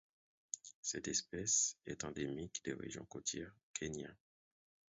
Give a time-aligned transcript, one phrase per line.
[0.81, 4.09] Cette espèce est endémique des régions côtières Kenya.